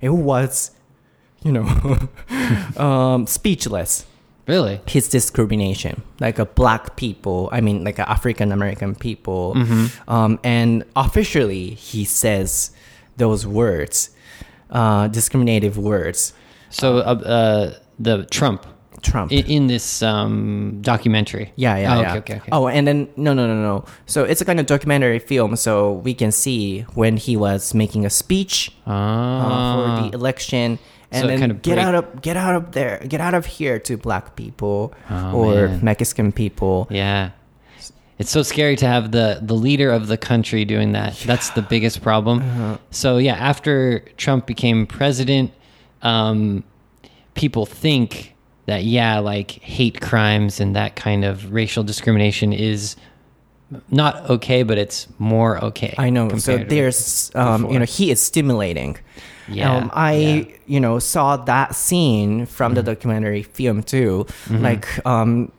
[0.00, 0.72] It was,
[1.42, 1.64] you know,
[2.76, 4.06] um, speechless.
[4.46, 4.80] Really?
[4.86, 9.54] his discrimination, like a black people, I mean, like a African American people.
[10.08, 12.72] Um, and officially, he says
[13.16, 14.10] those words,
[14.70, 16.32] uh, discriminative words.
[16.70, 18.66] So, uh, uh, the Trump
[19.02, 19.32] Trump.
[19.32, 21.52] in, in this um, documentary.
[21.56, 22.08] yeah, yeah, Oh, yeah.
[22.10, 22.48] Okay, okay, okay.
[22.52, 23.84] Oh, and then no, no, no, no.
[24.06, 25.56] So it's a kind of documentary film.
[25.56, 29.74] So we can see when he was making a speech uh, Ah.
[29.74, 30.78] for the election,
[31.10, 33.34] and So then kind of get break- out of get out of there, get out
[33.34, 35.80] of here to black people Oh, or man.
[35.82, 36.86] Mexican people.
[36.90, 37.30] Yeah.
[38.20, 41.16] It's so scary to have the the leader of the country doing that.
[41.26, 42.40] That's the biggest problem.
[42.40, 42.78] Uh-huh.
[42.90, 45.50] So yeah, after Trump became president,
[46.02, 46.62] um,
[47.34, 52.94] people think that yeah, like hate crimes and that kind of racial discrimination is
[53.90, 55.94] not okay, but it's more okay.
[55.96, 56.28] I know.
[56.38, 58.98] So there's, um, you know, he is stimulating.
[59.48, 60.56] Yeah, Um, I, yeah.
[60.66, 64.26] you know, saw that scene from the documentary film too.
[64.50, 65.50] Like, um,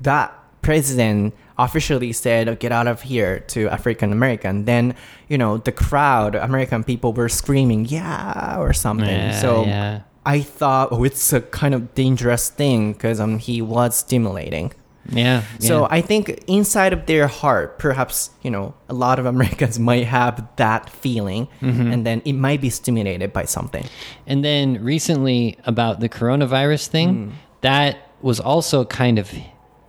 [0.00, 4.64] that president officially said, "Oh, "Get out of here" to African American.
[4.64, 4.94] Then,
[5.28, 9.08] you know, the crowd, American people, were screaming, "Yeah" or something.
[9.08, 10.00] Yeah, so yeah.
[10.24, 14.72] I thought, oh, it's a kind of dangerous thing because um, he was stimulating.
[15.10, 15.42] yeah.
[15.58, 15.86] So.
[15.90, 20.46] I think inside of their heart, perhaps you know, a lot of Americans might have
[20.56, 21.92] that feeling, Mm-hmm.
[21.92, 23.86] and then it might be stimulated by something.
[24.26, 29.32] And then recently about the coronavirus thing, that was also kind of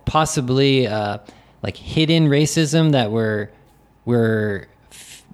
[0.06, 1.18] possibly uh,
[1.62, 3.48] like hidden racism that we're
[4.04, 4.66] we're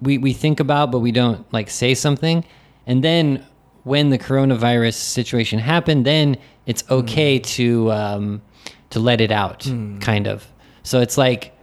[0.01, 2.43] we we think about but we don't like say something.
[2.85, 3.45] And then
[3.83, 8.41] when the coronavirus situation happened, then it's okay to um,
[8.89, 9.65] to let it out,
[10.01, 10.45] kind of.
[10.83, 11.53] So it's like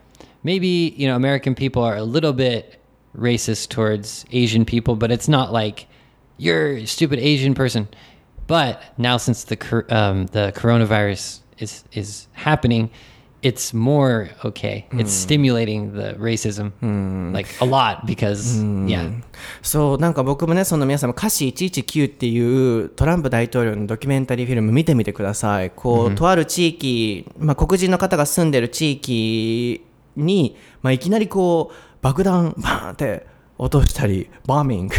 [0.43, 2.81] maybe you know American people are a little bit
[3.17, 5.87] racist towards Asian people, but it's not like
[6.39, 7.89] you're a stupid Asian person.
[8.47, 12.91] But now since the um, the coronavirus is is happening,
[13.45, 14.87] it's more okay.
[14.93, 16.73] It's stimulating the racism
[17.33, 19.23] like a lot because yeah.
[19.63, 25.71] そう、なんか僕もね、その皆さんも歌詞119っていうトランプ大統領のドキュメンタリーフィルム見てみてください。
[25.71, 29.85] こう、とある地域、まあ、黒人の方が住んでる地域
[30.17, 33.27] に、まあ、いきなりこう、爆弾バーンって
[33.59, 34.97] 落としたり、バーミング。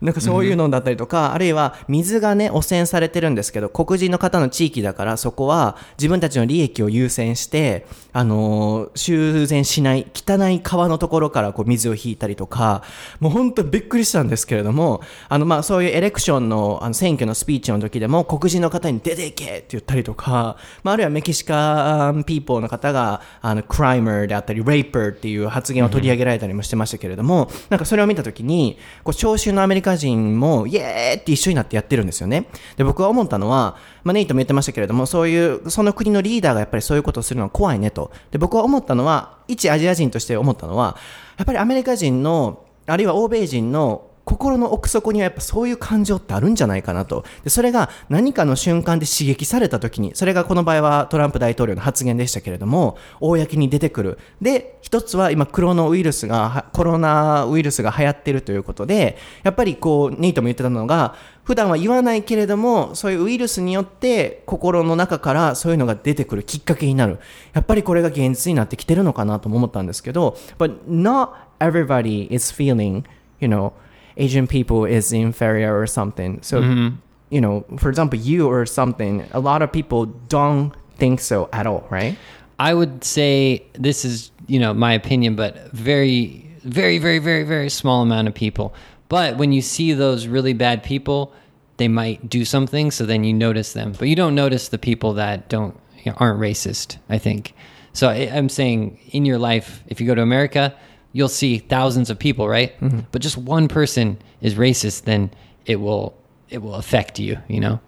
[0.00, 12.82] なんかそういうのだったりとか、あるいは水がね、汚染されてるんですけど、黒人の方の地域だから、そこは自分たちの利益を優先して、あのー修繕しない、汚い川のところからこう水を引いたりとか、
[13.20, 32.46] もう本当びっくりしたんですけれども、あの、まあ、そういうエレクションの、あの、選挙のスピーチの時でも、黒人の方に出ていけって言ったりとか、まあ、あるいはメキシカンピーポーの方が、あの、クライマーであったり、レイパーっていう発言を取り上げられたりもしてましたけれども、なんかそれを見た時に、こう、聴衆のアメリカ人も、イエーって一緒になってやってるんですよね。
[32.76, 38.10] で、僕は思ったのは、まあ、ネイトも言ってましたけれども、そういう、その国のリーダーがやっぱりそういうことをするのは怖いねと。
[38.30, 40.96] で、僕は思ったのは、一アジア人として思ったのは、
[41.36, 47.24] やっぱりアメリカ人の、あるいは欧米人の心の奥底にはやっぱそういう感情ってあるんじゃないかなと。
[47.42, 54.18] で、それが何かの瞬間で刺激された時に、それがこの場合はトランプ大統領の発言でしたけれども、公に出てくる。
[54.40, 67.18] で、一つは今、クロノウイルスが、コロナウイルスが流行ってるということで、やっぱりこう、ネイトも言ってたのが、普段は言わないけれども、そういうウイルスによって心の中からそういうのが出てくるきっかけになる。
[67.52, 73.04] やっぱりこれが現実になってきてるのかなとも思ったんですけど、but not everybody is feeling,
[73.40, 73.72] you know,
[74.16, 76.40] Asian people is inferior or something.
[76.42, 76.96] So, mm-hmm.
[77.30, 81.66] you know, for example, you or something, a lot of people don't think so at
[81.66, 82.16] all, right?
[82.58, 87.68] I would say this is, you know, my opinion, but very, very, very, very, very
[87.68, 88.74] small amount of people.
[89.08, 91.32] But when you see those really bad people,
[91.76, 93.92] they might do something, so then you notice them.
[93.98, 96.98] But you don't notice the people that don't you know, aren't racist.
[97.08, 97.54] I think.
[97.92, 100.74] So I, I'm saying, in your life, if you go to America,
[101.14, 102.72] you'll see thousands of people, right?
[103.12, 105.30] But just one person is racist, then
[105.64, 106.12] it will
[106.50, 107.38] it will affect you.
[107.48, 107.80] You know.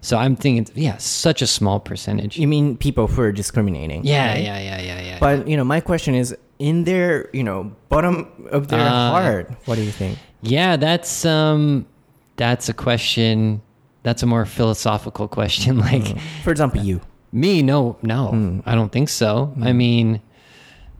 [0.00, 2.38] So I'm thinking, yeah, such a small percentage.
[2.38, 4.04] You mean people who are discriminating?
[4.04, 4.42] Yeah, right?
[4.44, 5.18] yeah, yeah, yeah, yeah.
[5.18, 9.50] But you know, my question is, in their you know bottom of their Uh, heart,
[9.66, 10.18] what do you think?
[10.42, 11.86] Yeah, that's um
[12.36, 13.60] that's a question
[14.04, 15.78] that's a more philosophical question.
[15.90, 16.06] Like
[16.44, 17.00] For example, you.
[17.32, 19.52] me, no, no, I don't think so.
[19.60, 20.20] I mean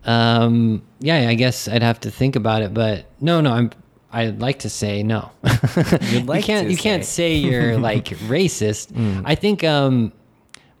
[0.05, 3.71] um yeah, I guess I'd have to think about it, but no, no, I'm
[4.11, 5.31] I'd like to say no.
[5.43, 7.41] You'd like you can't you can't say.
[7.41, 8.91] say you're like racist.
[8.93, 9.21] Hmm.
[9.25, 10.13] I think um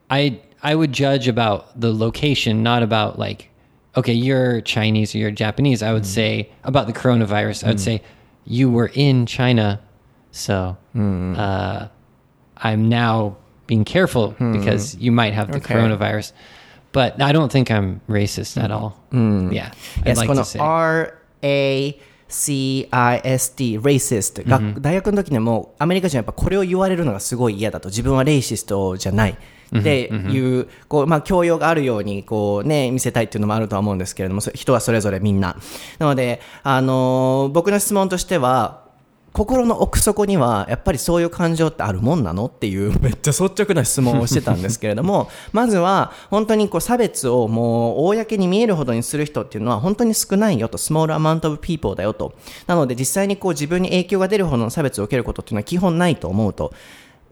[0.09, 3.49] I I would judge about the location, not about like
[3.97, 5.83] okay, you're Chinese or you're Japanese.
[5.83, 6.09] I would hmm.
[6.09, 7.65] say about the coronavirus.
[7.65, 7.83] I would hmm.
[7.83, 8.01] say
[8.45, 9.81] you were in China,
[10.31, 11.87] so uh,
[12.57, 15.73] I'm now being careful because you might have the Okay.
[15.73, 16.31] coronavirus.
[16.95, 18.93] But I don't think I'm racist at all.
[19.11, 19.69] Yeah,
[20.03, 20.59] I'd Yes, like この say.
[20.61, 24.47] R A C I S T racist.
[24.47, 29.37] が、大学の時にもアメリカ人はやっぱこれを言われるのがすごい嫌だと自分はレイシストじゃない。
[29.77, 35.57] っていうこうまあ教養があるようにこうね見せたいっていうのもあるとは思うんですけれどもそ人はそれぞれみんな。
[35.99, 38.84] なのであのー僕の質問としては
[39.35, 42.45] 心の奥底にはやっぱりそういう感情ってあるもんなの？
[42.45, 52.33] っていう めっちゃ率直な質問をしてたんですけれども まずは本当にこう差別をもう公に見えるほどにする人っていうのは本当に少ないよと small amount of people だよと。
[52.65, 56.71] なので実際にこう自分に影響が出るほどの差別を受けることっていうのは基本ないと思うと。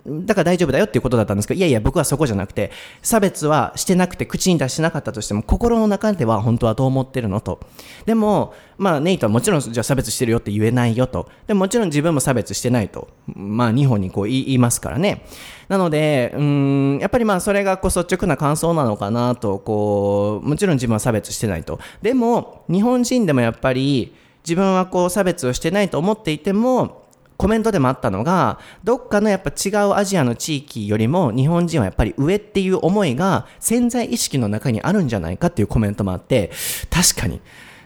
[0.06, 7.62] だから大丈夫だよっていうことだったんですけど、いやいや、僕はそこじゃなくて、差別はしてなくて、口に出してなかったとしても、心の中では本当はどう思ってるのと。
[8.06, 11.30] でも、まあ、ネイトはもちろん、じゃあ差別してるよって言えないよと。
[11.48, 13.08] でももちろん自分も差別してないと。
[13.34, 15.26] まあ、日本にこう言いますからね。
[15.70, 21.80] なので、うん、やっぱりまあ、それがこう率直な感想なのかなと、こう、もちろん自分は差別してないと。
[22.02, 24.14] でも、日本人でもやっぱり、
[24.44, 27.03] 自分はこう差別をしてないと思っていても、
[27.38, 36.52] コメントでもあったのが、どっかのやっぱ違うアジアの地域よりも日本人はやっぱり上っていう思いが潜在意識の中にあるんじゃないかっていうコメントもあって、
[36.90, 37.42] 確かに。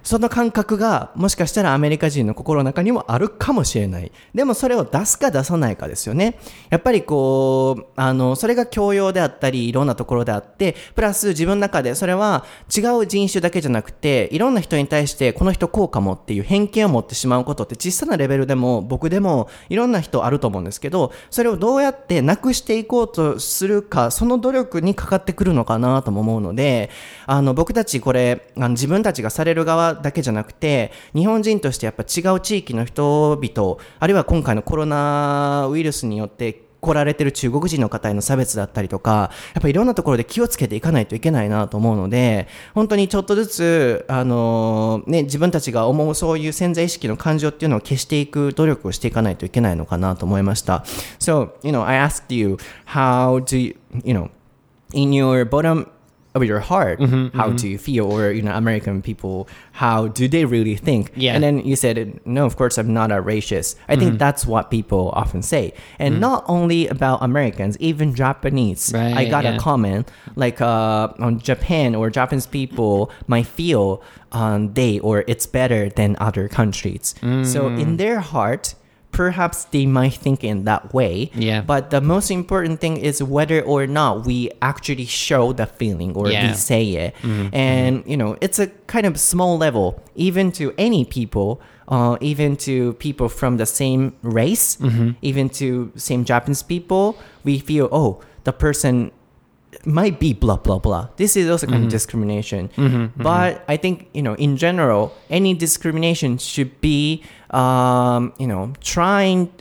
[0.07, 4.09] その感覚がもしかしたらアメリカ人の心の中にもあるかもしれない。
[4.33, 6.39] でもそれを出すか出さないかですよね。
[6.69, 26.91] やっぱりこう、あの、それが教養であったり、いろんなところであって、プラス自分の中でそれは違う人種だけじゃなくて、いろんな人に対してこの人こうかもっていう偏見を持ってしまうことって小さなレベルでも僕でもいろんな人あると思うんですけど、それをどうやってなくしていこうとするか、その努力にかかってくるのかなとも思うので、
[27.25, 50.85] あの、僕たちこれ、あの自分たちがされる側だけじゃなくて、日本人としてやっぱ違う地域の人々、あるいは今回のコロナウイルスによって来られてる中国人の方への差別だったりとか、やっぱいろんなところで気をつけていかないといけないなと思うので、本当にちょっとずつ、あのね、自分たちが思うそういう潜在意識の感情っていうのを消していく努力をしていかないといけないのかなと思いました。
[51.19, 54.29] So, you know, I asked you, how do you, you know,
[54.93, 55.87] in your bottom
[56.37, 57.55] of your heart, mm-hmm, how mm-hmm.
[57.57, 58.11] do you feel?
[58.11, 61.11] Or, you know, American people, how do they really think?
[61.15, 61.33] Yeah.
[61.33, 63.75] And then you said, no, of course, I'm not a racist.
[63.87, 64.17] I think mm-hmm.
[64.17, 65.73] that's what people often say.
[65.99, 68.91] And not only about Americans, even Japanese.
[68.93, 74.73] right, I got a comment like uh, on Japan or Japanese people might feel um,
[74.73, 77.15] they or it's better than other countries.
[77.21, 77.45] Mm.
[77.45, 78.75] So in their heart,
[79.11, 81.31] perhaps they might think in that way.
[81.33, 81.61] Yeah.
[81.61, 86.29] But the most important thing is whether or not we actually show the feeling or
[86.29, 86.49] Yeah.
[86.49, 87.15] we say it.
[87.15, 87.37] Mm-hmm.
[87.47, 87.55] Mm-hmm.
[87.55, 92.55] And, you know, it's a kind of small level, even to any people, uh, even
[92.57, 95.11] to people from the same race, mm-hmm.
[95.21, 99.11] even to same Japanese people, we feel, oh, the person
[99.87, 101.07] might be blah blah blah.
[101.15, 101.89] This is also kind of mm-hmm.
[101.89, 102.67] discrimination.
[102.69, 103.23] Mm-hmm, mm-hmm.
[103.23, 109.51] But I think you know, in general, any discrimination should be, um, you know, trying,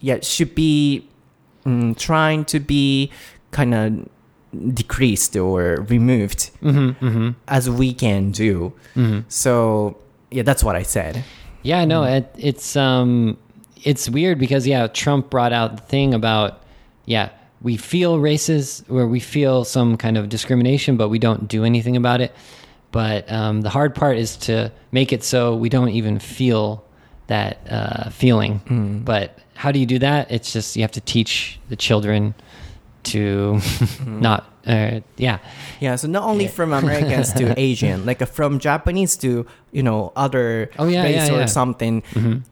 [0.00, 1.08] yeah, should be
[1.64, 3.10] mm, trying to be
[3.52, 4.08] kind of
[4.74, 6.50] decreased or removed
[7.48, 8.72] as we can do.
[9.28, 9.96] So
[10.30, 11.24] yeah, that's what I said.
[11.62, 13.38] Yeah, no, it, it's um,
[13.84, 16.62] it's weird because yeah, Trump brought out the thing about
[17.06, 17.30] yeah,
[17.62, 21.96] we feel racist where we feel some kind of discrimination, but we don't do anything
[21.96, 22.34] about it.
[22.90, 26.84] But um, the hard part is to make it so we don't even feel
[27.28, 28.60] that uh, feeling.
[29.04, 30.30] But how do you do that?
[30.30, 32.34] It's just you have to teach the children
[33.04, 33.60] to
[34.06, 35.38] not, uh, yeah,
[35.80, 40.12] Yeah, so not only from Americans to Asian, like uh, from Japanese to you know
[40.16, 41.46] other Oh, yeah, race yeah, or yeah.
[41.46, 42.02] something,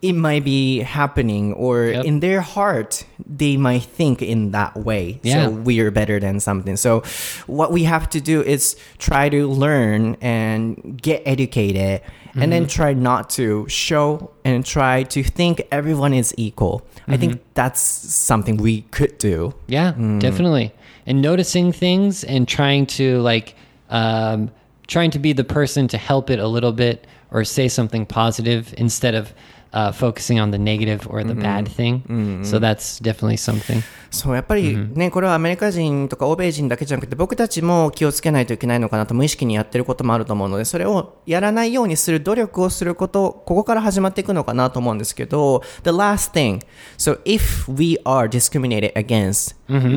[0.02, 2.04] it might be happening, or Yep.
[2.04, 5.20] in their heart they might think in that way.
[5.22, 5.46] Yeah.
[5.46, 6.76] So we're better than something.
[6.76, 7.02] So
[7.46, 12.00] what we have to do is try to learn and get educated
[12.34, 16.82] and then try not to show and try to think everyone is equal.
[17.08, 19.52] I think that's something we could do.
[19.66, 20.72] Yeah, definitely
[21.09, 23.55] And noticing things and trying to like
[23.89, 24.49] um,
[24.88, 28.73] trying to be the person to help it a little bit or say something positive
[28.78, 29.34] instead of
[29.73, 32.01] uh, focusing on the negative or the bad thing.
[32.43, 33.84] So that's definitely something.
[34.09, 46.61] そう、やっぱりね、これはアメリカ人とか欧米人だけじゃなくて、僕たちも気をつけないといけないのかなと無意識にやってることもあると思うので、それをやらないようにする努力をすること、ここから始まっていくのかなと思うんですけど、the last thing,
[46.97, 49.55] so if we are discriminated against,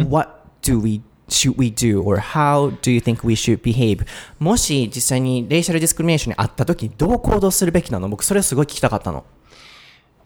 [0.08, 4.06] what do we should we do or how do you think we should behave
[4.38, 9.24] もし実際にレイシャルディスクリミネーションにあった時にどう行動するべきなの僕それをすごい聞きたかったの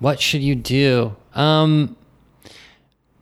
[0.01, 1.13] What should you do?
[1.33, 1.95] Um,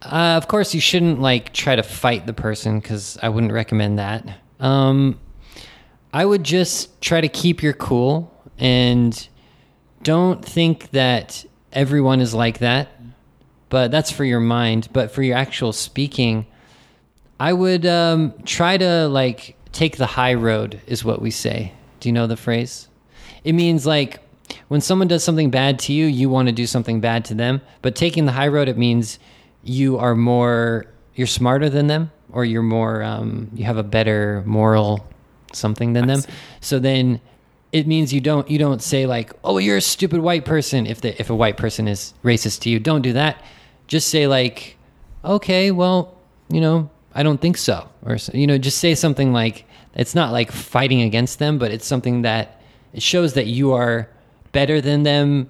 [0.01, 3.99] uh, of course, you shouldn't like try to fight the person because I wouldn't recommend
[3.99, 4.25] that.
[4.59, 5.21] Um,
[6.15, 9.29] I would just try to keep your cool and
[10.03, 12.89] don't think that everyone is like that.
[13.69, 14.89] But that's for your mind.
[14.93, 16.47] But for your actual speaking,
[17.40, 21.74] I would um, try to like take the high road, is what we say.
[22.00, 22.88] Do you know the phrase?
[23.44, 24.20] It means like
[24.68, 27.62] when someone does something bad to you, you want to do something bad to them.
[27.82, 29.20] But taking the high road, it means
[29.64, 34.44] you are more, you're smarter than them, or you're more, um, you have a better
[34.46, 35.06] moral
[35.54, 36.22] something than them.
[36.62, 37.20] So then
[37.72, 41.02] it means you don't you don't say like, "Oh, you're a stupid white person." If
[41.02, 43.44] the if a white person is racist to you, don't do that.
[43.88, 44.78] Just say like,
[45.24, 46.14] "Okay, well,
[46.50, 49.65] you know, I don't think so," or so- you know, just say something like
[49.95, 52.61] it's not like fighting against them, but it's something that
[52.95, 54.09] it shows that you are
[54.53, 55.49] better than them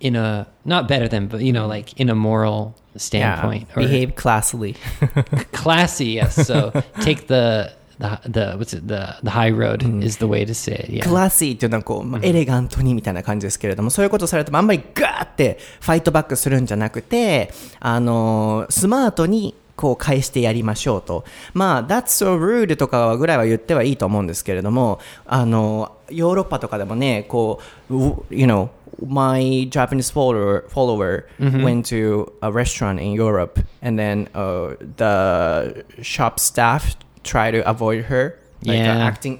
[0.00, 4.14] in a not better than, but you know, like in a moral standpoint or behave
[4.14, 4.76] classily
[5.52, 6.12] classy.
[6.16, 10.44] Yes, so take the the the what's it the the high road is the way
[10.44, 10.90] to say it.
[10.90, 11.08] Yeah.
[11.08, 17.50] クラシーっていうのはこう、まあエレガントにみたいな感じですけれども、そういうことされてもあんまりガーってファイトバックするんじゃなくて、
[17.80, 21.25] あのースマートに こう返してやりましょうと。
[21.53, 27.59] まあ、that's so rude とかぐらいは言ってはいいと思うんですけれども、あのーヨーロッパとかでもね、こ
[27.89, 28.69] う、う you know,
[29.07, 36.39] my Japanese follower follower went to a restaurant in Europe and then uh, the shop
[36.39, 39.07] staff tried to avoid her like uh, Yeah.
[39.07, 39.39] acting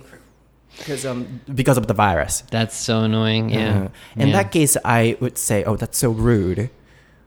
[0.79, 2.43] because um because of the virus.
[2.49, 3.49] That's so annoying.
[3.51, 3.89] Yeah.
[4.17, 4.37] Uh, in yeah.
[4.43, 6.69] that case, I would say, oh, that's so rude.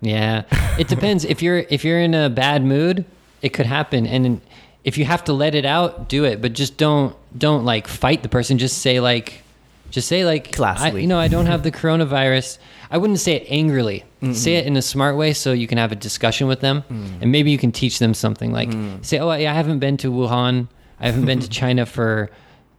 [0.00, 0.44] Yeah.
[0.78, 1.24] It depends.
[1.24, 3.04] if you're if you're in a bad mood,
[3.42, 4.06] it could happen.
[4.06, 4.40] And
[4.84, 6.40] if you have to let it out, do it.
[6.40, 8.58] But just don't don't like fight the person.
[8.58, 9.42] Just say like
[9.90, 12.58] just say like I, you know, I don't have the coronavirus.
[12.90, 14.04] I wouldn't say it angrily.
[14.32, 17.22] Say it in a smart way so you can have a discussion with them mm.
[17.22, 19.04] and maybe you can teach them something like mm.
[19.04, 20.66] say, "Oh, I I haven't been to Wuhan.
[20.98, 22.30] I haven't been to China for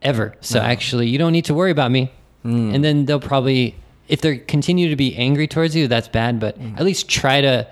[0.02, 0.34] ever.
[0.40, 2.12] So actually, you don't need to worry about me."
[2.44, 2.74] Mm.
[2.74, 3.76] And then they'll probably
[4.08, 6.76] if they continue to be angry towards you, that's bad, but mm.
[6.78, 7.66] at least try to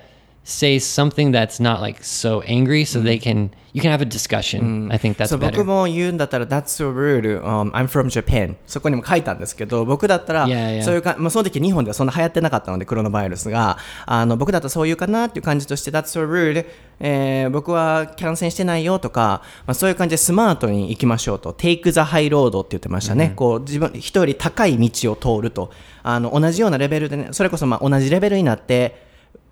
[0.48, 4.88] say something that's not like so angry so they can you can have a discussion.
[4.90, 5.50] I think that's そう better.
[5.56, 8.54] 僕も言うんだったら、That's so rude、um, I'm from Japan.
[8.66, 10.46] そこにも書いたんですけど僕だったら.
[10.82, 13.76] そういうか、まあ、その時日本ではそんな流行ってなかったのでクロノバイルスが
[14.06, 16.64] あの僕だったらそういうかなっていう感じとして That's so rude、
[17.00, 21.52] えー僕は感染してないよとか、まあ、そういう感じでスマートに行きましょうと。
[21.52, 25.70] Take the high road って言ってましたね、こう自分人より高い道を通ると。
[26.02, 29.04] あの同じようなレベルでねそれこそまあ同じレベルになって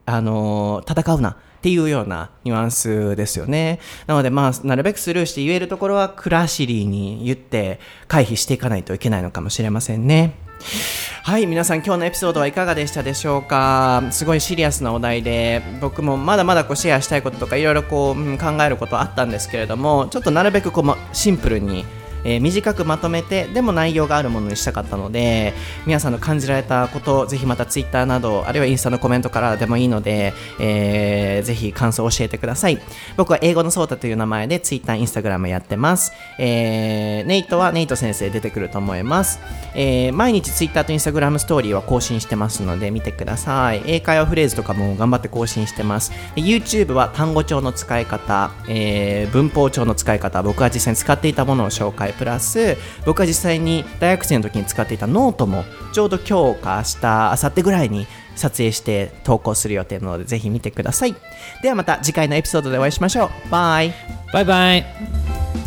[0.07, 3.81] あの戦うなっていうようなニュアンスですよね。
[4.07, 10.35] なので、まあ、なるべくスルーして言えるところはクラシリーに言って回避していかないといけないのかもしれませんね。
[11.23, 14.03] はい、皆さん今日のエピソードはいかがでしたでしょうか？
[14.11, 21.85] すごいシリアスなお題で、僕もまだまだこうシェアしたいこととかいろいろこう、うん考えることあったんですけれども、ちょっとなるべくこう、まシンプルに
[22.25, 25.55] えー短くまとめてでも内容があるものにしたかったので
[25.87, 32.79] 皆さんの感じられたことぜひまたツイッターなどあるいはインスタのコメントからでもいいので、えーぜひ感想を教えてください。
[33.17, 39.41] 僕は英語のソータという名前でツイッターインスタグラムやってます、えーネイトはネイト先生出てくると思います、
[39.75, 43.83] えー毎日ツイッターとインスタグラムストーリーは更新してますので見てください。
[43.87, 46.13] 英会話フレーズとかも頑張って更新してます。
[46.35, 58.07] で YouTube は単語帳の使い方、えー文法帳の使い方僕が実際に使っていたものを紹介プラス僕は実際に大学生の時に使っていたノートもちょうど今日か明日明後日ぐらいに
[58.37, 61.15] 撮影して投稿する予定なのでぜひ見てください。
[61.63, 63.51] ではまた次回のエピソードでお会いしましょう。
[63.51, 63.95] バイ。
[64.33, 65.64] バイバイ。